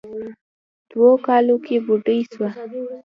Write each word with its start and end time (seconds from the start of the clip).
دوو 0.89 1.09
کالو 1.25 1.55
کې 1.65 1.75
بوډۍ 1.85 2.19
سوه. 2.31 2.49